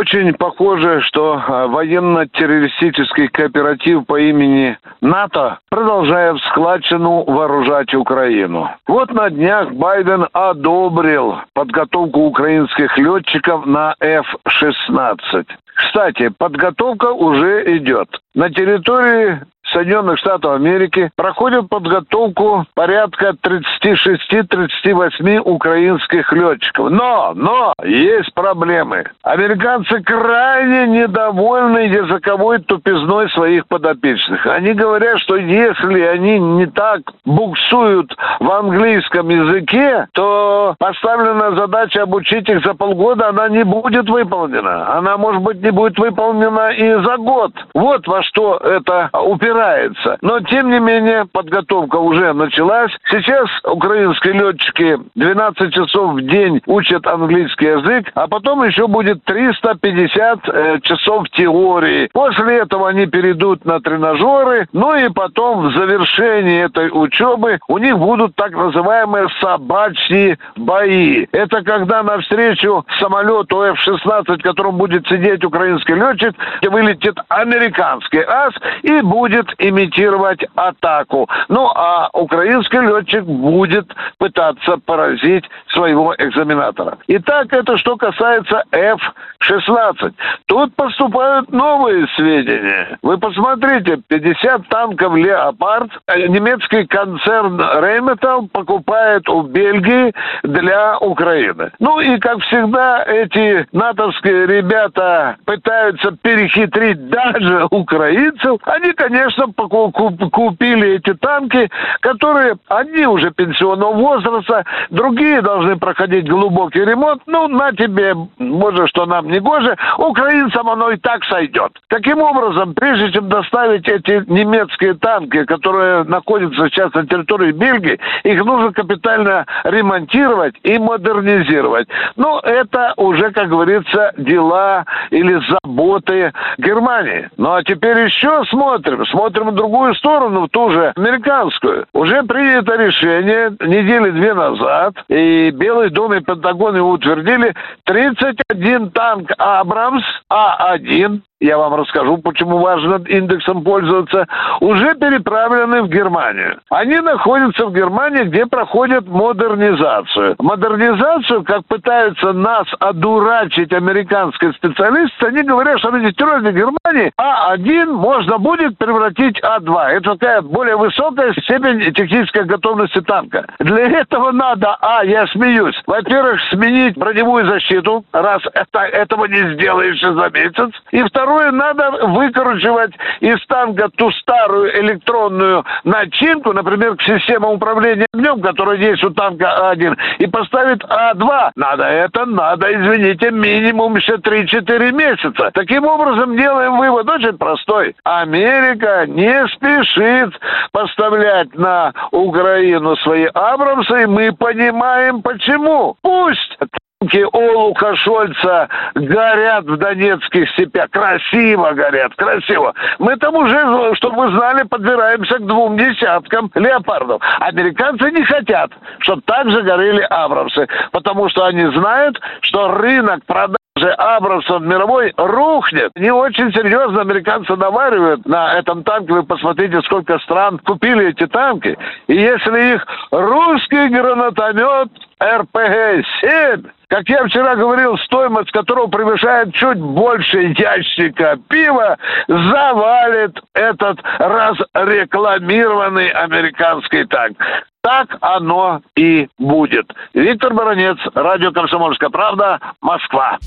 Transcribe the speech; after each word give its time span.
Очень 0.00 0.32
похоже, 0.32 1.02
что 1.02 1.34
а, 1.46 1.66
военно-террористический 1.66 3.28
кооператив 3.28 4.06
по 4.06 4.18
имени 4.18 4.78
НАТО 5.02 5.58
продолжает 5.68 6.40
складчину 6.44 7.24
вооружать 7.24 7.92
Украину. 7.92 8.70
Вот 8.88 9.12
на 9.12 9.28
днях 9.28 9.72
Байден 9.72 10.26
одобрил 10.32 11.40
подготовку 11.52 12.20
украинских 12.20 12.96
летчиков 12.96 13.66
на 13.66 13.94
F-16. 14.00 15.44
Кстати, 15.74 16.30
подготовка 16.30 17.12
уже 17.12 17.76
идет. 17.76 18.08
На 18.34 18.48
территории 18.48 19.42
Соединенных 19.72 20.18
Штатов 20.18 20.54
Америки 20.54 21.10
проходят 21.16 21.68
подготовку 21.68 22.64
порядка 22.74 23.34
36-38 23.42 25.38
украинских 25.38 26.32
летчиков. 26.32 26.90
Но, 26.90 27.32
но, 27.34 27.72
есть 27.84 28.34
проблемы. 28.34 29.04
Американцы 29.22 30.02
крайне 30.02 30.86
недовольны 30.88 31.78
языковой 31.78 32.58
тупизной 32.58 33.30
своих 33.30 33.66
подопечных. 33.68 34.44
Они 34.46 34.72
говорят, 34.72 35.20
что 35.20 35.36
если 35.36 36.00
они 36.02 36.38
не 36.38 36.66
так 36.66 37.02
буксуют 37.24 38.16
в 38.40 38.50
английском 38.50 39.28
языке, 39.28 40.08
то 40.12 40.74
поставленная 40.78 41.52
задача 41.52 42.02
обучить 42.02 42.48
их 42.48 42.64
за 42.64 42.74
полгода, 42.74 43.28
она 43.28 43.48
не 43.48 43.62
будет 43.62 44.08
выполнена. 44.08 44.96
Она, 44.96 45.16
может 45.16 45.42
быть, 45.42 45.62
не 45.62 45.70
будет 45.70 45.96
выполнена 45.98 46.70
и 46.70 46.94
за 47.04 47.16
год. 47.16 47.52
Вот 47.74 48.06
во 48.08 48.22
что 48.22 48.56
это 48.56 49.10
упирается 49.12 49.59
опирается. 49.60 50.18
Но, 50.22 50.40
тем 50.40 50.70
не 50.70 50.80
менее, 50.80 51.26
подготовка 51.30 51.96
уже 51.96 52.32
началась. 52.32 52.92
Сейчас 53.10 53.48
украинские 53.64 54.34
летчики 54.34 54.98
12 55.14 55.72
часов 55.72 56.14
в 56.14 56.22
день 56.22 56.60
учат 56.66 57.06
английский 57.06 57.66
язык, 57.66 58.10
а 58.14 58.26
потом 58.26 58.64
еще 58.64 58.86
будет 58.86 59.22
350 59.24 60.48
э, 60.48 60.78
часов 60.82 61.28
теории. 61.30 62.08
После 62.12 62.58
этого 62.58 62.88
они 62.88 63.06
перейдут 63.06 63.64
на 63.64 63.80
тренажеры, 63.80 64.66
ну 64.72 64.94
и 64.94 65.08
потом 65.10 65.68
в 65.68 65.72
завершении 65.74 66.64
этой 66.64 66.90
учебы 66.92 67.58
у 67.68 67.78
них 67.78 67.98
будут 67.98 68.34
так 68.36 68.52
называемые 68.52 69.28
собачьи 69.40 70.36
бои. 70.56 71.26
Это 71.32 71.62
когда 71.62 72.02
навстречу 72.02 72.84
самолету 72.98 73.62
F-16, 73.62 74.38
в 74.38 74.42
котором 74.42 74.76
будет 74.76 75.06
сидеть 75.08 75.44
украинский 75.44 75.94
летчик, 75.94 76.34
вылетит 76.62 77.16
американский 77.28 78.20
ас 78.20 78.54
и 78.82 79.00
будет 79.00 79.49
имитировать 79.58 80.44
атаку. 80.54 81.28
Ну, 81.48 81.66
а 81.74 82.08
украинский 82.12 82.80
летчик 82.80 83.24
будет 83.24 83.86
пытаться 84.18 84.76
поразить 84.78 85.44
своего 85.68 86.14
экзаменатора. 86.16 86.98
Итак, 87.06 87.52
это 87.52 87.76
что 87.76 87.96
касается 87.96 88.64
F-16. 88.72 90.14
Тут 90.46 90.74
поступают 90.74 91.50
новые 91.52 92.06
сведения. 92.16 92.98
Вы 93.02 93.18
посмотрите, 93.18 94.00
50 94.08 94.68
танков 94.68 95.14
«Леопард» 95.16 95.90
немецкий 96.28 96.86
концерн 96.86 97.58
«Рейметал» 97.58 98.48
покупает 98.48 99.28
у 99.28 99.42
Бельгии 99.42 100.12
для 100.42 100.98
Украины. 100.98 101.70
Ну 101.78 102.00
и, 102.00 102.18
как 102.18 102.40
всегда, 102.40 103.02
эти 103.04 103.66
натовские 103.72 104.46
ребята 104.46 105.36
пытаются 105.44 106.12
перехитрить 106.22 107.08
даже 107.08 107.66
украинцев. 107.70 108.58
Они, 108.64 108.92
конечно, 108.92 109.39
конечно, 109.40 110.30
купили 110.30 110.96
эти 110.96 111.14
танки, 111.14 111.70
которые 112.00 112.56
одни 112.68 113.06
уже 113.06 113.30
пенсионного 113.30 113.94
возраста, 113.94 114.64
другие 114.90 115.42
должны 115.42 115.76
проходить 115.76 116.28
глубокий 116.28 116.84
ремонт. 116.84 117.22
Ну, 117.26 117.48
на 117.48 117.72
тебе, 117.72 118.14
может, 118.38 118.88
что 118.88 119.06
нам 119.06 119.28
не 119.28 119.40
гоже, 119.40 119.76
украинцам 119.98 120.68
оно 120.68 120.90
и 120.90 120.96
так 120.96 121.24
сойдет. 121.24 121.72
Таким 121.88 122.20
образом, 122.20 122.74
прежде 122.74 123.12
чем 123.12 123.28
доставить 123.28 123.88
эти 123.88 124.24
немецкие 124.30 124.94
танки, 124.94 125.44
которые 125.44 126.04
находятся 126.04 126.68
сейчас 126.68 126.92
на 126.94 127.06
территории 127.06 127.52
Бельгии, 127.52 127.98
их 128.24 128.44
нужно 128.44 128.72
капитально 128.72 129.46
ремонтировать 129.64 130.54
и 130.62 130.78
модернизировать. 130.78 131.88
Ну, 132.16 132.38
это 132.40 132.94
уже, 132.96 133.30
как 133.30 133.48
говорится, 133.48 134.12
дела 134.16 134.84
или 135.10 135.40
заботы 135.48 136.32
Германии. 136.58 137.28
Ну, 137.36 137.52
а 137.52 137.62
теперь 137.62 137.98
еще 137.98 138.44
смотрим. 138.44 139.04
Смотрим 139.06 139.29
смотрим 139.30 139.50
в 139.50 139.54
другую 139.54 139.94
сторону, 139.94 140.48
ту 140.48 140.70
же 140.70 140.92
американскую. 140.96 141.86
Уже 141.92 142.22
принято 142.22 142.76
решение 142.76 143.50
недели 143.60 144.10
две 144.10 144.34
назад, 144.34 144.94
и 145.08 145.50
Белый 145.50 145.90
дом 145.90 146.12
и 146.14 146.20
Пентагон 146.20 146.76
его 146.76 146.90
утвердили, 146.90 147.54
31 147.84 148.90
танк 148.90 149.30
«Абрамс» 149.38 150.04
А1 150.30 151.22
я 151.40 151.56
вам 151.56 151.74
расскажу, 151.74 152.18
почему 152.18 152.58
важно 152.58 153.02
индексом 153.08 153.64
пользоваться, 153.64 154.26
уже 154.60 154.94
переправлены 154.94 155.82
в 155.82 155.88
Германию. 155.88 156.58
Они 156.68 157.00
находятся 157.00 157.66
в 157.66 157.72
Германии, 157.72 158.24
где 158.24 158.44
проходят 158.44 159.08
модернизацию. 159.08 160.36
Модернизацию, 160.38 161.42
как 161.44 161.64
пытаются 161.66 162.34
нас 162.34 162.66
одурачить 162.78 163.72
американские 163.72 164.52
специалисты, 164.52 165.26
они 165.26 165.42
говорят, 165.42 165.78
что 165.78 165.90
на 165.90 166.00
территории 166.00 166.52
Германии 166.52 167.12
А1 167.18 167.86
можно 167.86 168.36
будет 168.36 168.76
превратить 168.76 169.40
А2. 169.40 169.82
Это 169.92 170.12
такая 170.12 170.42
более 170.42 170.76
высокая 170.76 171.32
степень 171.32 171.90
технической 171.94 172.44
готовности 172.44 173.00
танка. 173.00 173.46
Для 173.60 173.88
этого 174.00 174.30
надо, 174.30 174.76
а, 174.80 175.02
я 175.04 175.26
смеюсь, 175.28 175.80
во-первых, 175.86 176.38
сменить 176.50 176.98
броневую 176.98 177.46
защиту, 177.46 178.04
раз 178.12 178.42
это, 178.52 178.80
этого 178.80 179.24
не 179.24 179.54
сделаешь 179.54 180.02
за 180.20 180.30
месяц, 180.30 180.74
и 180.90 181.02
второе, 181.02 181.50
надо 181.50 181.90
выкручивать 182.06 182.92
из 183.20 183.44
танка 183.46 183.88
ту 183.96 184.10
старую 184.12 184.78
электронную 184.80 185.64
начинку, 185.84 186.52
например, 186.52 186.96
к 186.96 187.02
системам 187.02 187.54
управления 187.54 188.06
огнем, 188.12 188.40
которая 188.40 188.76
есть 188.76 189.02
у 189.04 189.10
танка 189.10 189.72
А1, 189.72 189.96
и 190.18 190.26
поставить 190.26 190.82
А2. 190.82 191.50
Надо 191.56 191.84
это, 191.84 192.26
надо, 192.26 192.72
извините, 192.72 193.30
минимум 193.30 193.96
еще 193.96 194.16
3-4 194.16 194.92
месяца. 194.92 195.50
Таким 195.52 195.84
образом, 195.84 196.36
делаем 196.36 196.78
вывод 196.78 197.08
очень 197.08 197.36
простой. 197.38 197.94
Америка 198.04 199.06
не 199.06 199.46
спешит 199.48 200.38
поставлять 200.72 201.54
на 201.54 201.92
Украину 202.10 202.96
свои 202.96 203.26
Абрамсы, 203.32 204.02
и 204.02 204.06
мы 204.06 204.32
понимаем 204.32 205.22
почему. 205.22 205.96
Пусть 206.02 206.58
танки 207.00 207.24
Олуха 207.32 207.96
Шольца 207.96 208.68
горят 208.94 209.64
в 209.64 209.76
донецких 209.76 210.50
степях. 210.50 210.90
Красиво 210.90 211.72
горят, 211.72 212.14
красиво. 212.14 212.74
Мы 212.98 213.16
там 213.16 213.34
уже, 213.34 213.94
чтобы 213.94 214.26
вы 214.26 214.36
знали, 214.36 214.64
подбираемся 214.64 215.38
к 215.38 215.46
двум 215.46 215.76
десяткам 215.76 216.50
леопардов. 216.54 217.22
Американцы 217.40 218.10
не 218.10 218.24
хотят, 218.24 218.70
чтобы 218.98 219.22
так 219.24 219.50
же 219.50 219.62
горели 219.62 220.02
Абрамсы, 220.10 220.66
потому 220.92 221.28
что 221.30 221.44
они 221.44 221.64
знают, 221.72 222.20
что 222.42 222.68
рынок 222.68 223.24
продаж 223.26 223.56
же 223.76 223.90
Абрамсов 223.92 224.60
мировой 224.62 225.14
рухнет. 225.16 225.92
Не 225.96 226.10
очень 226.10 226.52
серьезно 226.52 227.00
американцы 227.00 227.56
наваривают 227.56 228.26
на 228.26 228.54
этом 228.58 228.82
танке. 228.82 229.14
Вы 229.14 229.22
посмотрите, 229.22 229.80
сколько 229.82 230.18
стран 230.18 230.58
купили 230.58 231.08
эти 231.08 231.26
танки. 231.26 231.78
И 232.08 232.14
если 232.14 232.74
их 232.74 232.86
русский 233.10 233.88
гранатомет 233.88 234.90
РПГ-7 235.20 236.70
как 236.90 237.08
я 237.08 237.24
вчера 237.24 237.54
говорил, 237.54 237.96
стоимость 237.98 238.50
которого 238.50 238.88
превышает 238.88 239.54
чуть 239.54 239.78
больше 239.78 240.52
ящика 240.58 241.38
пива, 241.48 241.96
завалит 242.26 243.40
этот 243.54 244.00
разрекламированный 244.18 246.08
американский 246.08 247.04
танк. 247.04 247.38
Так 247.80 248.16
оно 248.20 248.82
и 248.96 249.28
будет. 249.38 249.86
Виктор 250.14 250.52
Баранец, 250.52 250.98
радио 251.14 251.52
«Комсомольская 251.52 252.10
правда», 252.10 252.58
Москва. 252.80 253.38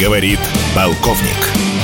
Говорит 0.00 0.38
полковник. 0.76 1.83